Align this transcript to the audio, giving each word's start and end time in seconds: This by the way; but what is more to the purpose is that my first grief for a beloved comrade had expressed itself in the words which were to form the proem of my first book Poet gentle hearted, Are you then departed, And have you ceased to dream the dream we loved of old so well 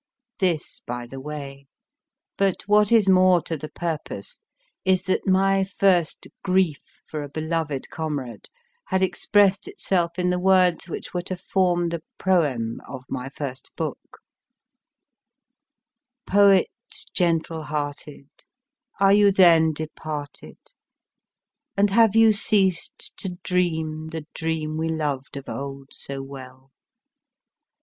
This 0.39 0.79
by 0.87 1.05
the 1.05 1.19
way; 1.21 1.67
but 2.35 2.63
what 2.65 2.91
is 2.91 3.07
more 3.07 3.39
to 3.43 3.55
the 3.55 3.69
purpose 3.69 4.41
is 4.83 5.03
that 5.03 5.27
my 5.27 5.63
first 5.63 6.25
grief 6.43 6.99
for 7.05 7.21
a 7.21 7.29
beloved 7.29 7.87
comrade 7.91 8.49
had 8.87 9.03
expressed 9.03 9.67
itself 9.67 10.17
in 10.17 10.31
the 10.31 10.39
words 10.39 10.89
which 10.89 11.13
were 11.13 11.21
to 11.21 11.37
form 11.37 11.89
the 11.89 12.01
proem 12.17 12.77
of 12.87 13.03
my 13.09 13.29
first 13.29 13.69
book 13.75 14.17
Poet 16.25 16.65
gentle 17.13 17.65
hearted, 17.65 18.29
Are 18.99 19.13
you 19.13 19.31
then 19.31 19.71
departed, 19.71 20.57
And 21.77 21.91
have 21.91 22.15
you 22.15 22.31
ceased 22.31 23.13
to 23.17 23.37
dream 23.43 24.07
the 24.07 24.25
dream 24.33 24.77
we 24.77 24.89
loved 24.89 25.37
of 25.37 25.47
old 25.47 25.89
so 25.93 26.23
well 26.23 26.71